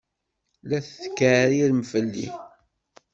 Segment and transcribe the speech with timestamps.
[0.69, 2.27] La tetkeɛrirem fell-i?